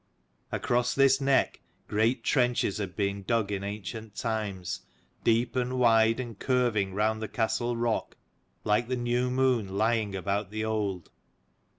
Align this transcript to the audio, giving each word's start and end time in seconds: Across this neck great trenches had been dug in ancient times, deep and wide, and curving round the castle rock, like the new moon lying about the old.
Across 0.51 0.95
this 0.95 1.21
neck 1.21 1.61
great 1.87 2.23
trenches 2.23 2.79
had 2.79 2.95
been 2.95 3.21
dug 3.21 3.51
in 3.51 3.63
ancient 3.63 4.15
times, 4.15 4.81
deep 5.23 5.55
and 5.55 5.77
wide, 5.77 6.19
and 6.19 6.39
curving 6.39 6.95
round 6.95 7.21
the 7.21 7.27
castle 7.27 7.77
rock, 7.77 8.17
like 8.63 8.87
the 8.87 8.95
new 8.97 9.29
moon 9.29 9.77
lying 9.77 10.15
about 10.15 10.49
the 10.49 10.65
old. 10.65 11.11